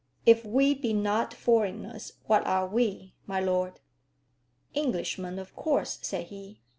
"If 0.25 0.43
we 0.43 0.73
be 0.73 0.93
not 0.93 1.31
foreigners, 1.31 2.13
what 2.25 2.43
are 2.47 2.65
we, 2.67 3.13
my 3.27 3.39
lord?" 3.39 3.79
"Englishmen, 4.73 5.37
of 5.37 5.55
course," 5.55 5.99
said 6.01 6.25
he. 6.25 6.59